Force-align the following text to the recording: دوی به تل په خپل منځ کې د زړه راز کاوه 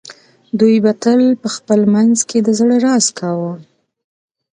دوی 0.59 0.75
به 0.83 0.91
تل 1.03 1.21
په 1.41 1.47
خپل 1.55 1.79
منځ 1.93 2.17
کې 2.29 2.37
د 2.43 2.49
زړه 2.59 2.75
راز 2.85 3.05
کاوه 3.19 3.53